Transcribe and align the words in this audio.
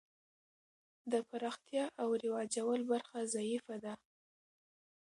د 1.11 1.13
پراختیا 1.29 1.85
او 2.01 2.09
رواجول 2.23 2.81
برخه 2.91 3.19
ضعیفه 3.35 3.75
ده. 3.83 3.93